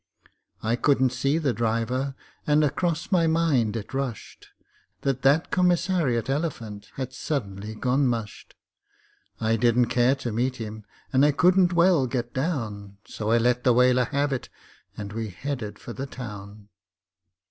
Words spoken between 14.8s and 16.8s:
and we headed for the town.